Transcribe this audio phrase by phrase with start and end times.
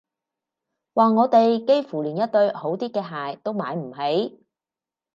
[0.95, 4.43] 話我哋幾乎連一對好啲嘅鞋都買唔起